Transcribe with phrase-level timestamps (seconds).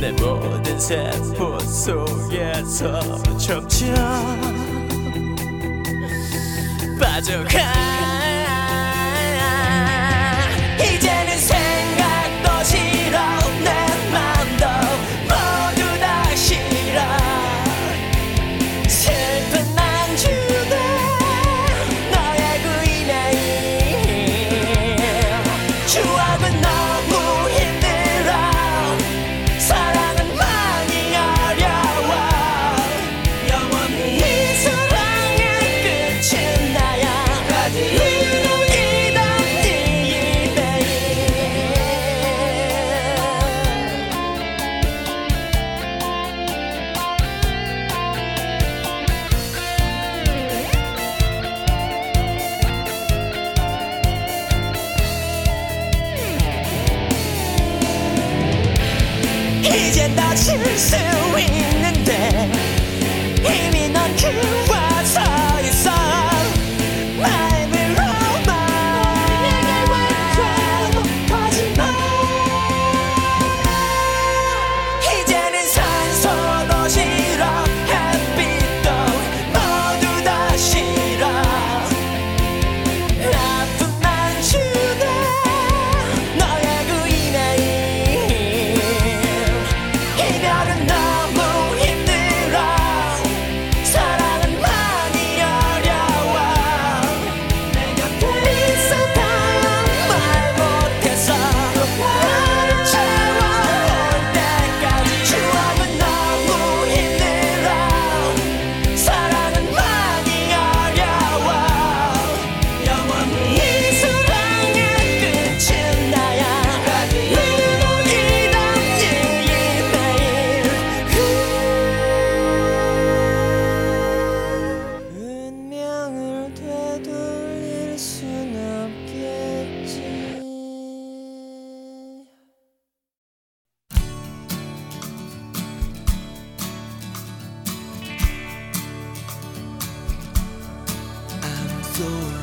[0.00, 3.00] 내 모든 세포 속에서
[3.36, 3.68] 점점
[6.98, 8.09] 빠져가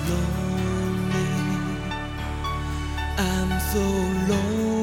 [0.09, 1.27] lonely.
[3.17, 3.83] I'm so
[4.29, 4.76] lonely.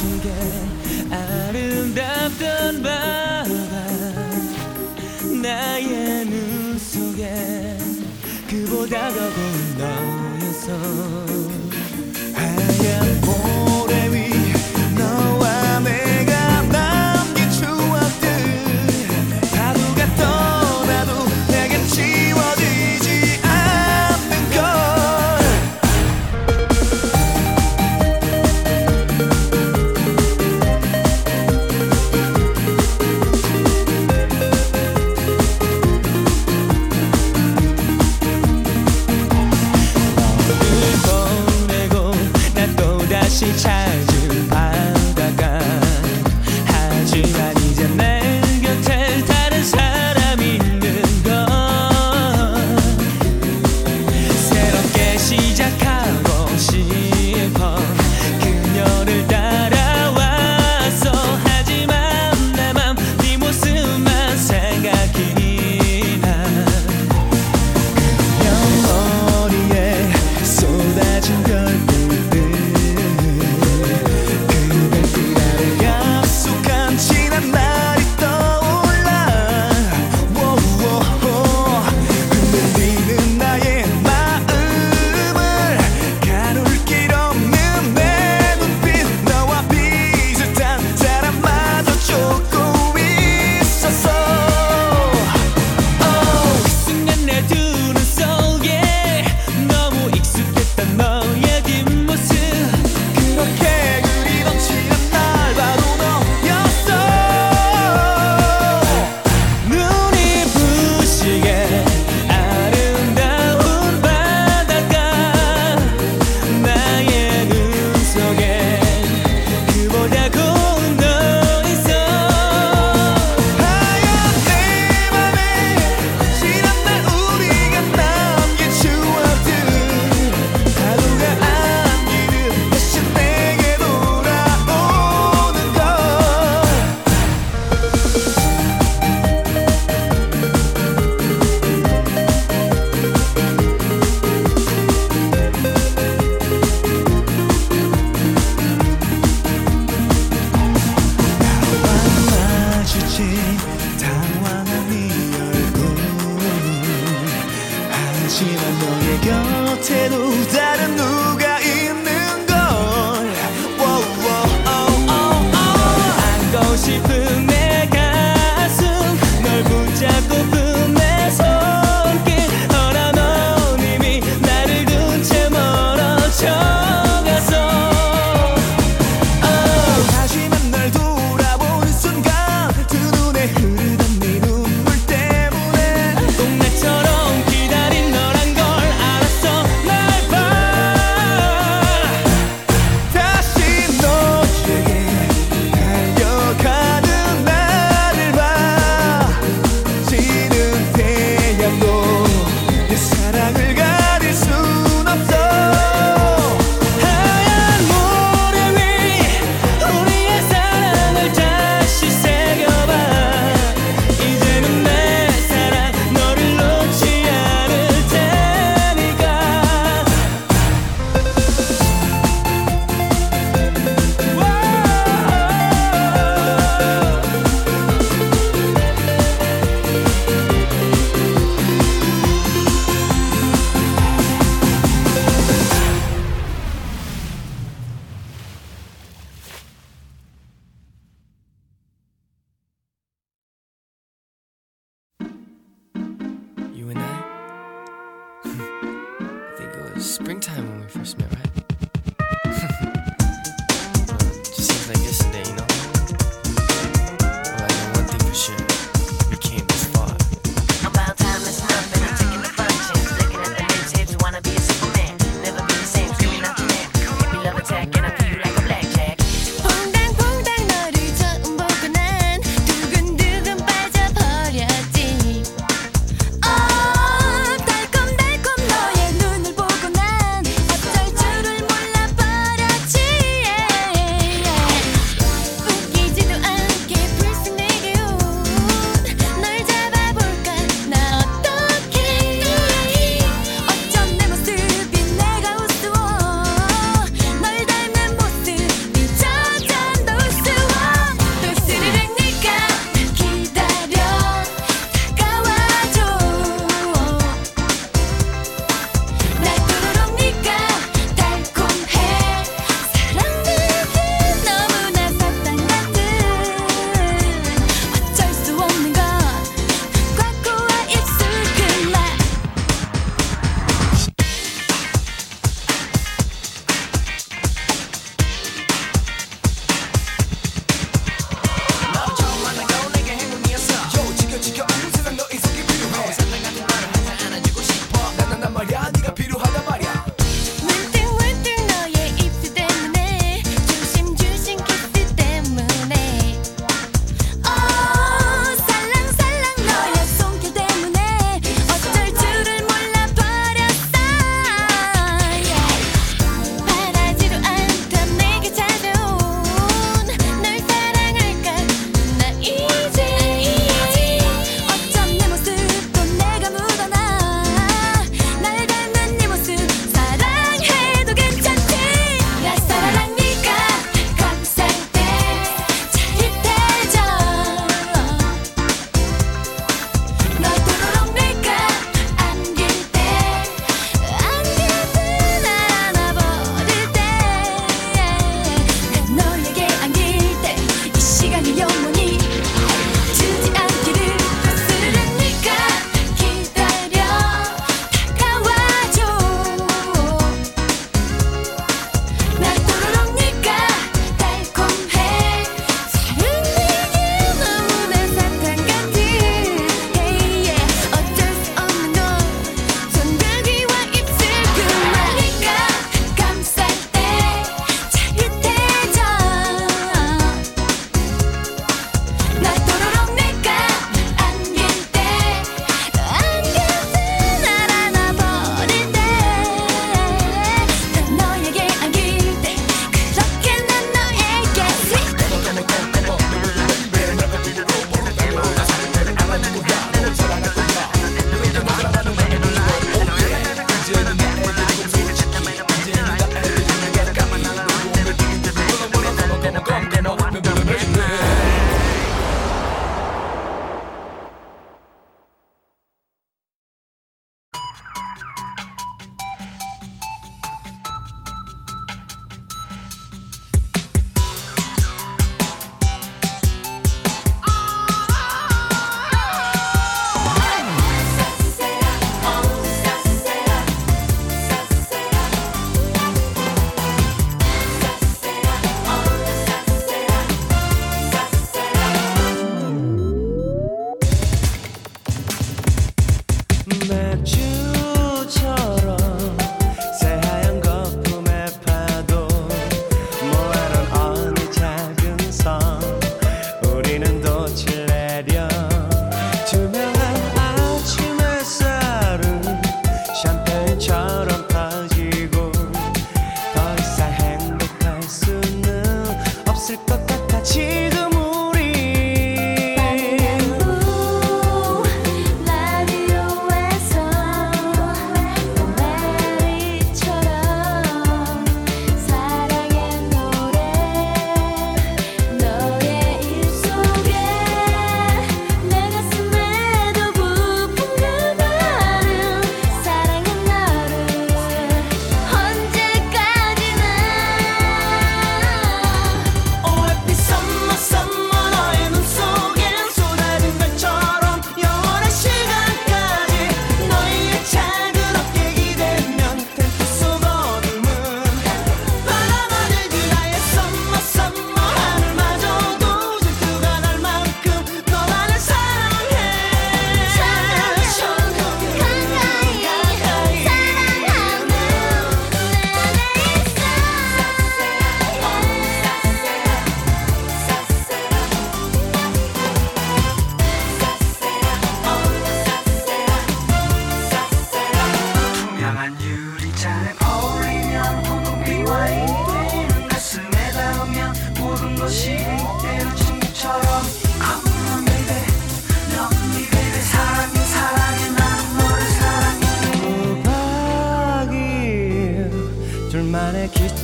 [0.00, 0.32] 속에
[1.10, 3.44] 아름답던 바가
[5.42, 7.76] 나의 눈 속에
[8.48, 11.29] 그보다 더고운 너였어.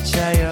[0.05, 0.46] 加油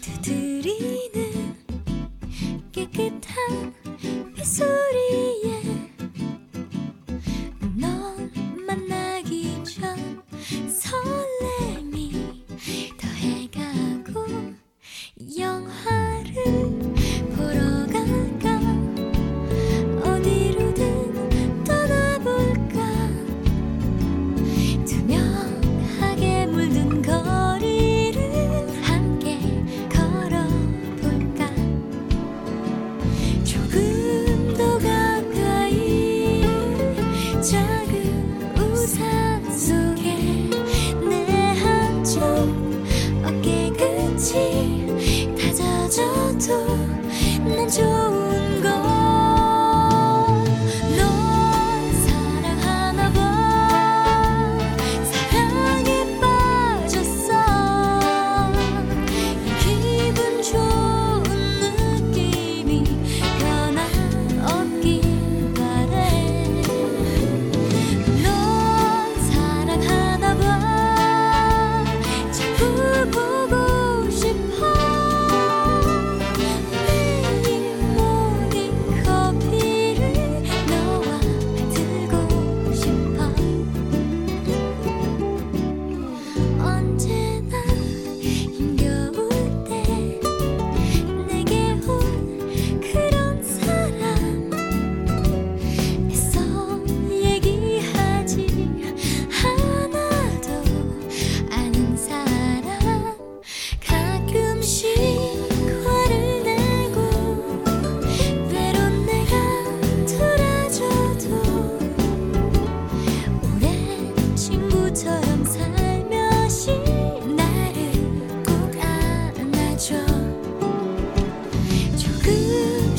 [0.00, 1.54] 두드리는
[2.72, 3.81] 깨끗한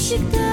[0.04, 0.53] should go.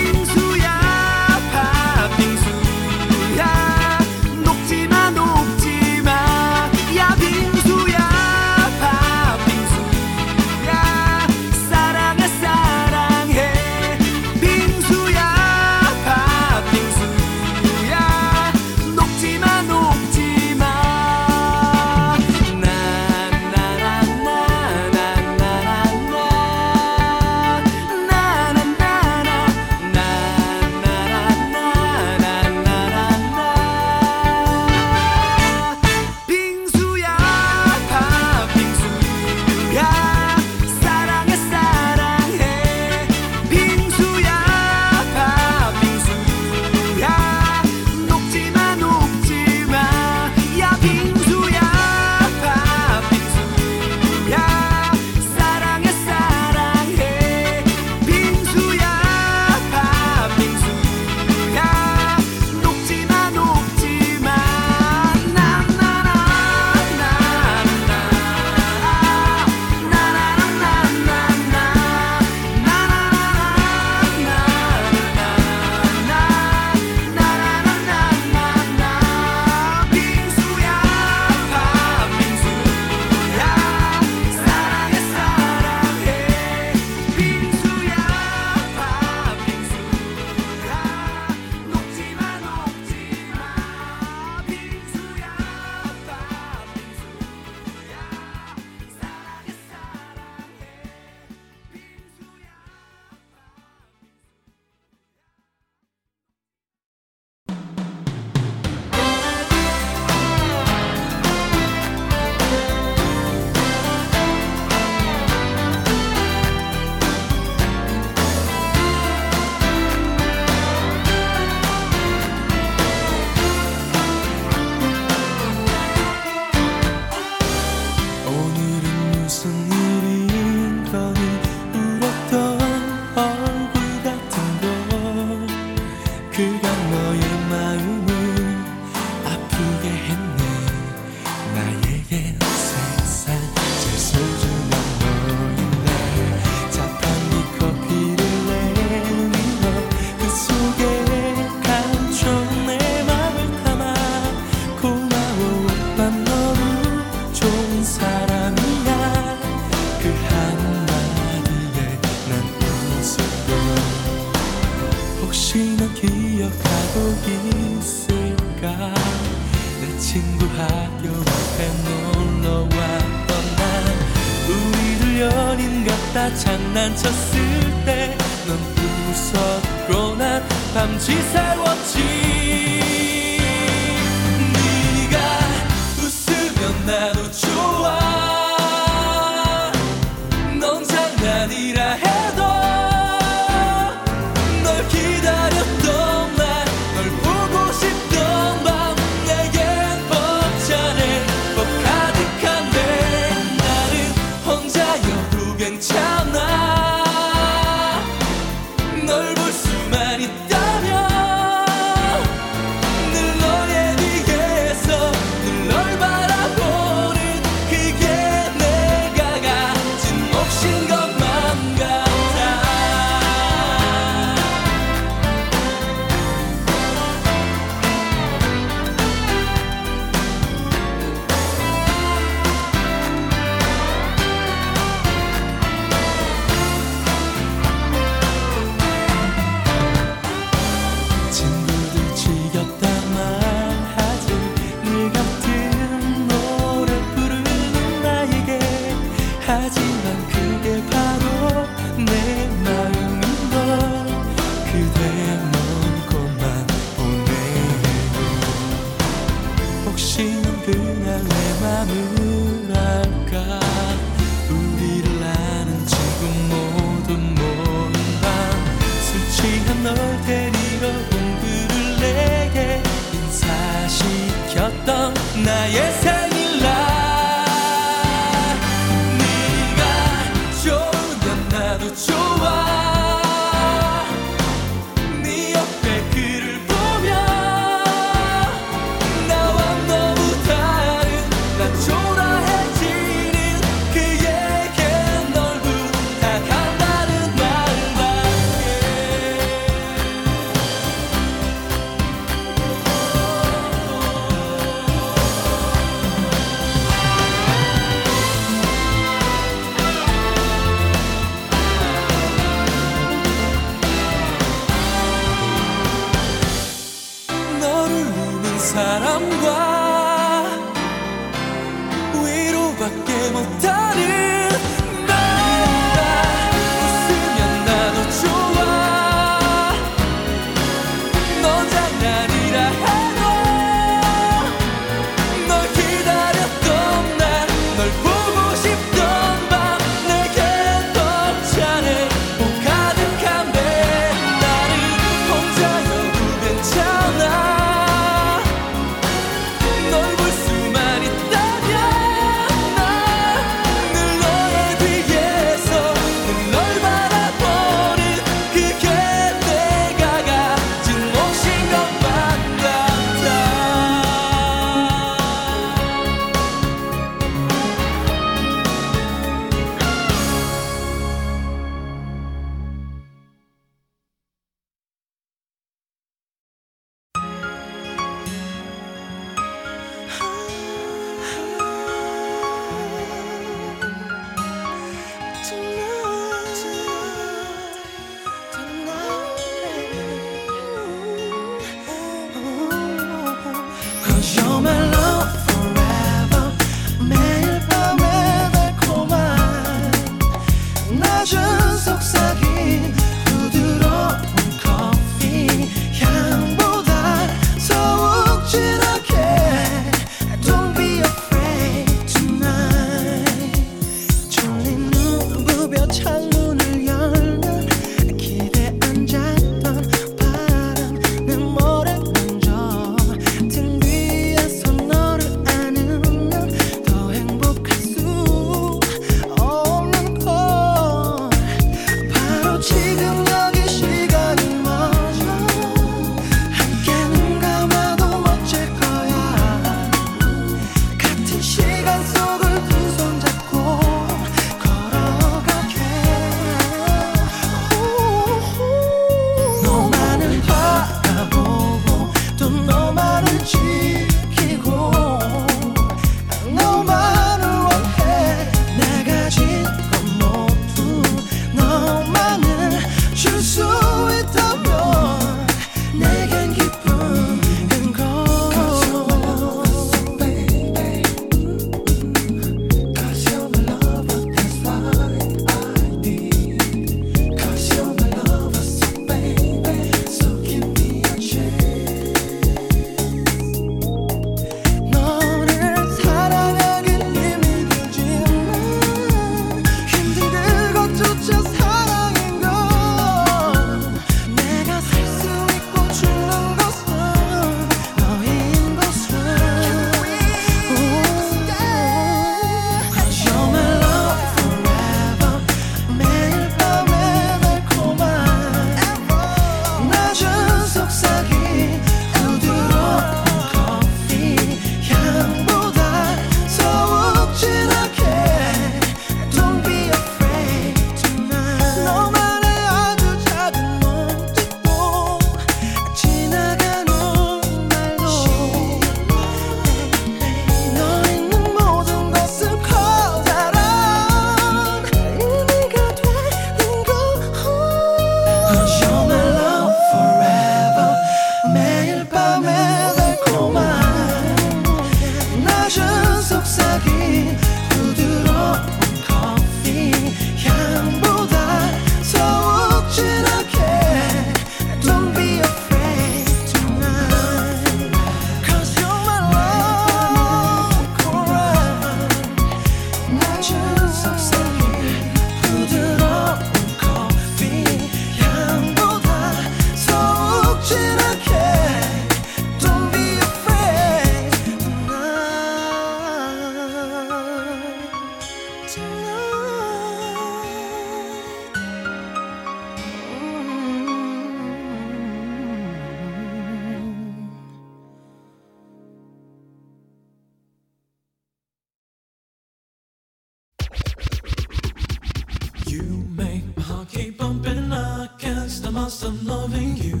[595.71, 600.00] You make my heart keep bumping, against the can't loving you.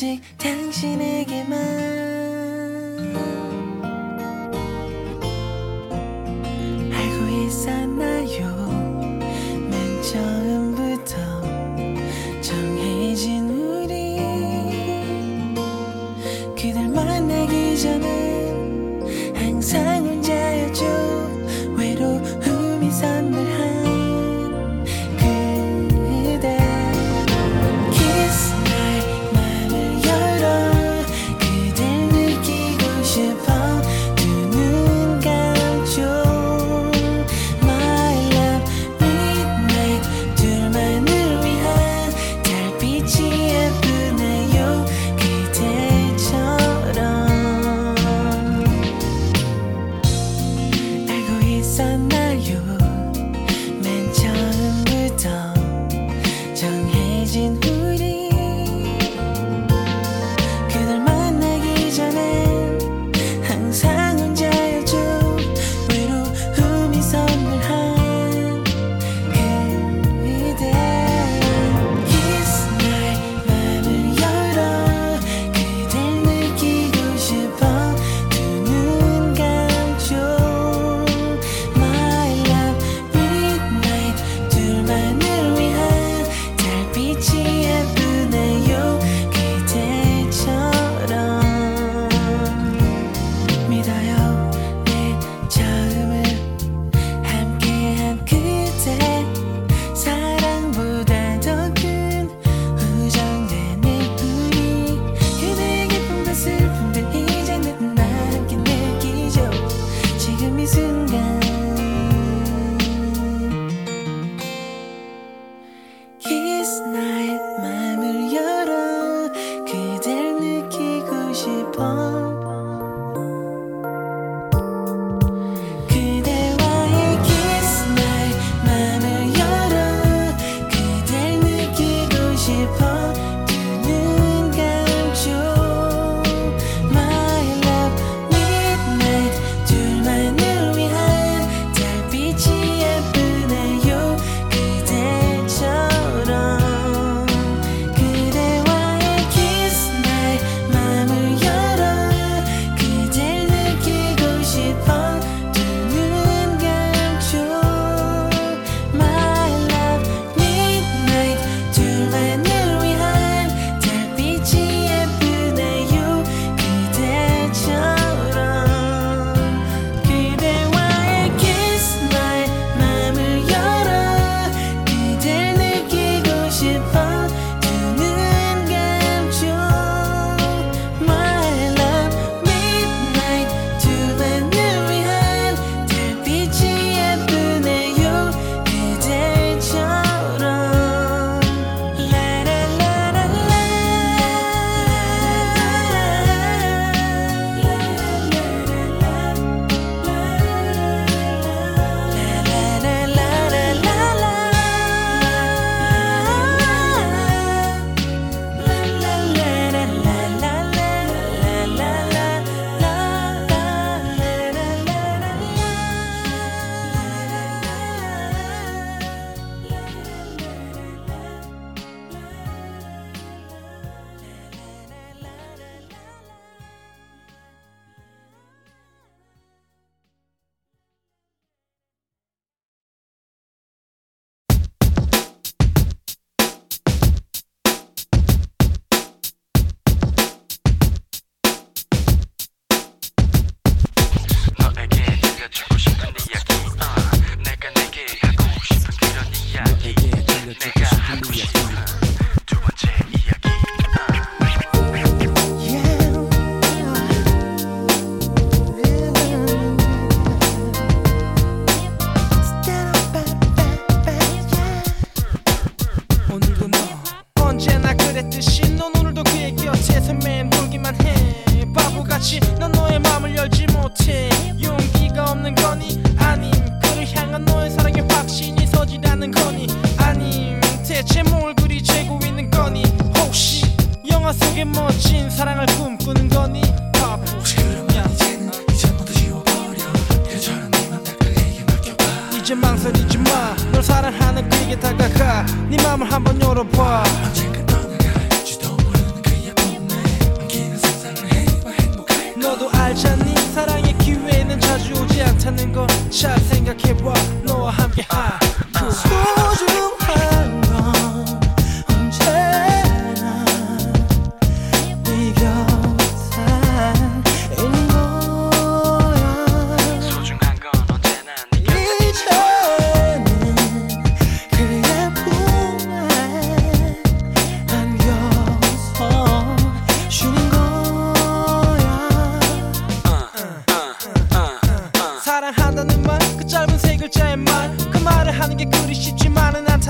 [0.00, 0.22] 오직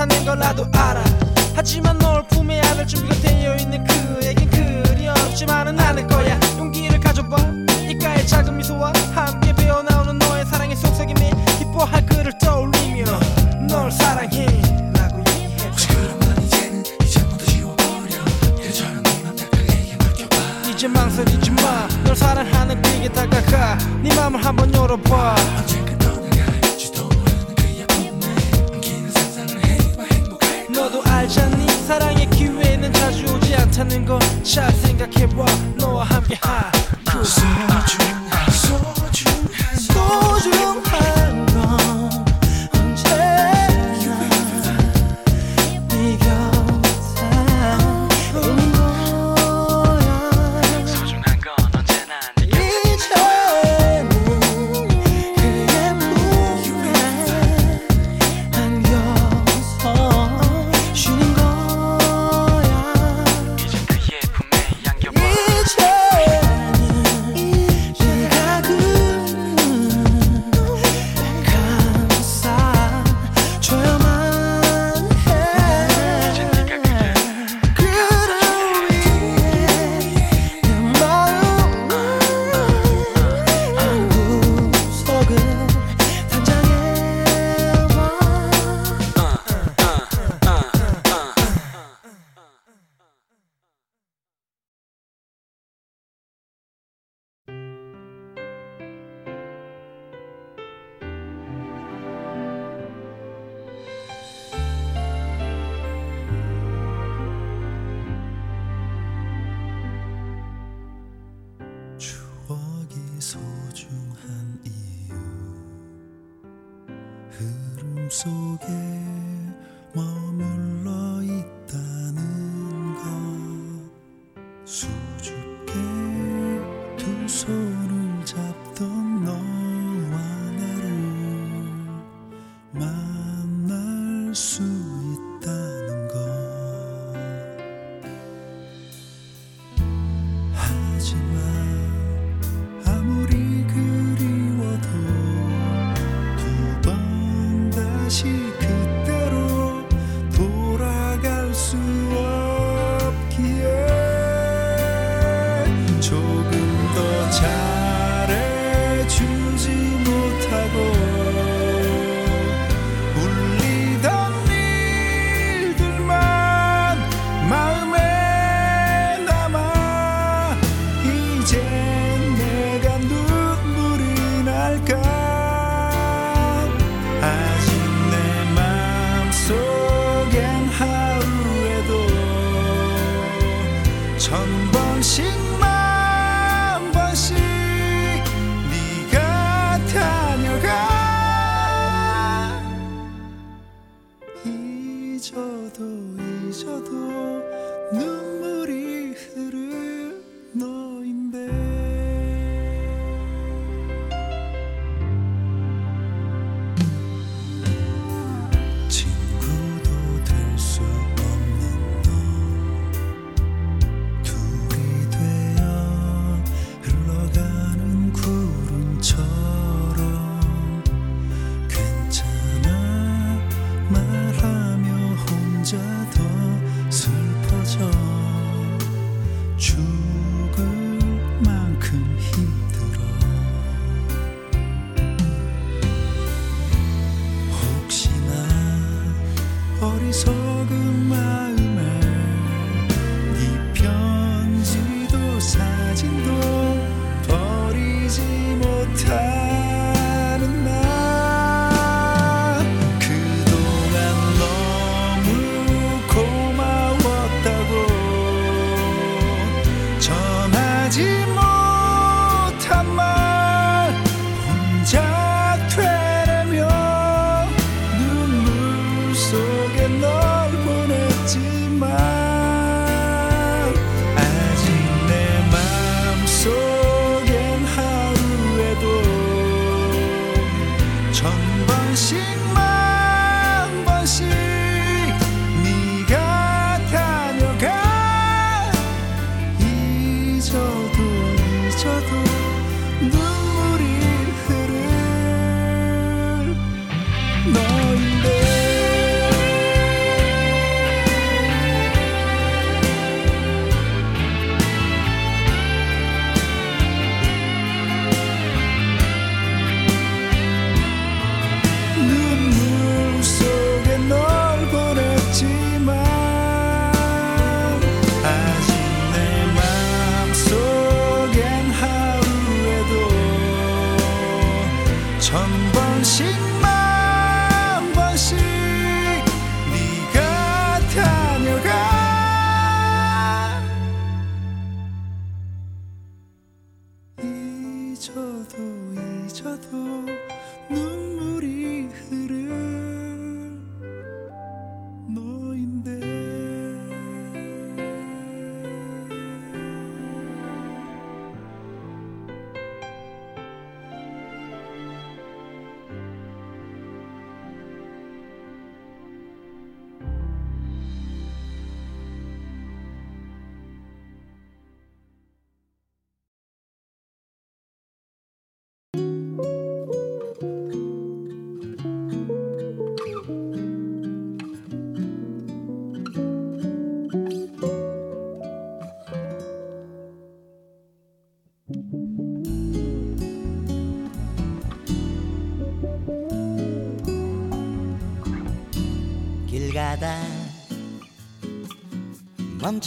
[0.01, 1.03] 괜찮은 걸 나도 알아.
[1.55, 3.40] 하지만 널 품에 안을 준비가 돼 그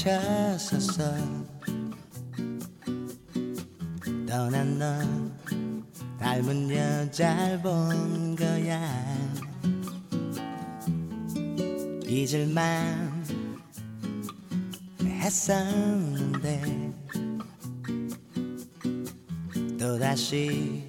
[0.05, 1.02] 찾았어
[4.28, 5.00] 떠난 너
[6.18, 8.82] 닮은 여잘 본 거야.
[12.07, 13.24] 잊을만
[15.00, 16.92] 했었는데
[19.78, 20.84] 또다시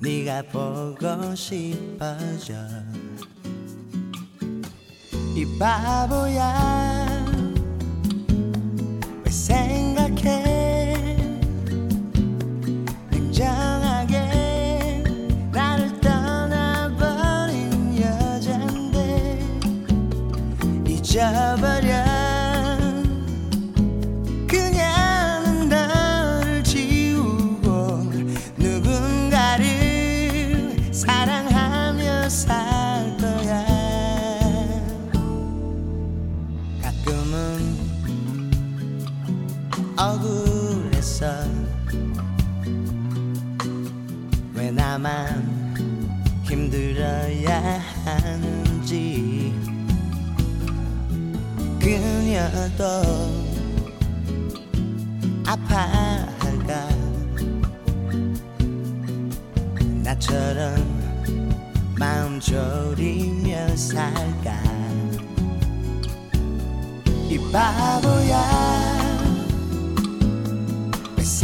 [0.00, 2.54] 네가 보고 싶어져.
[5.34, 6.85] 이 바보야.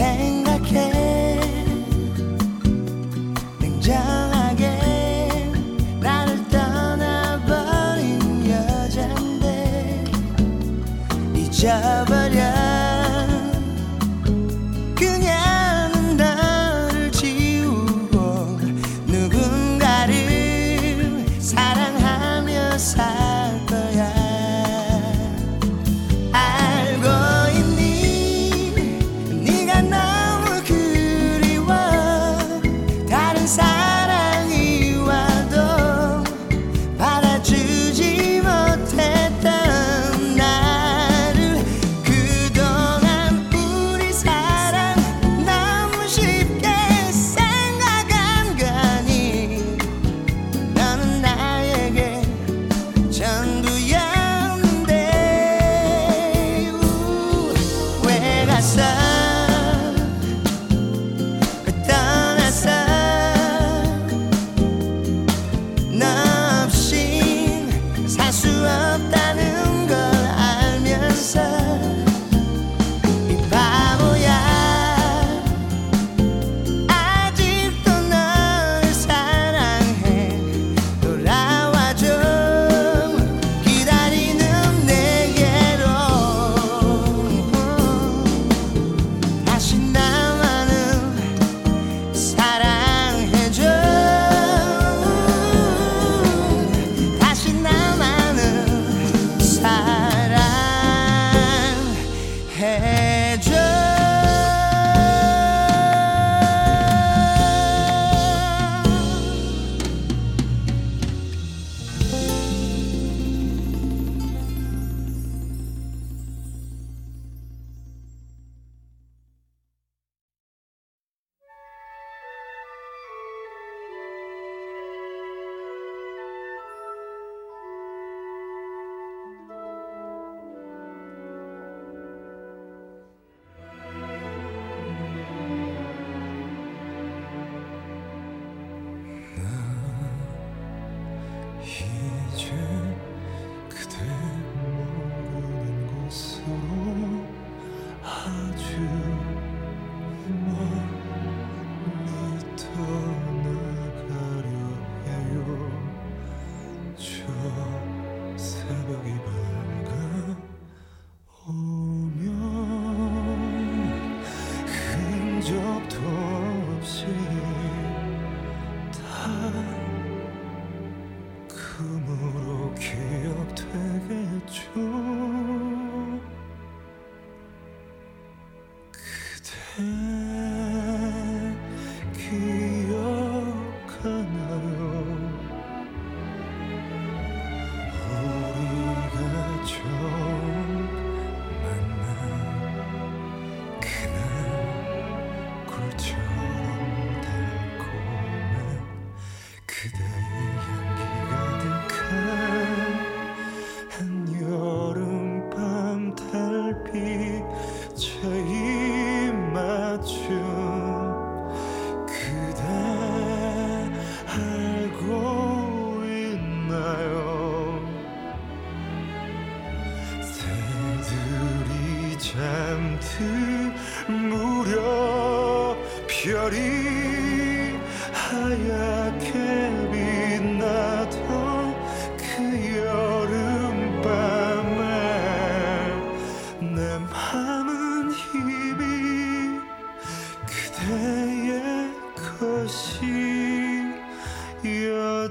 [0.02, 1.38] 생각해.
[3.60, 4.64] 냉정하게
[6.00, 8.10] 나를 떠나버린
[8.50, 10.04] 여잔데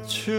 [0.04, 0.32] 것이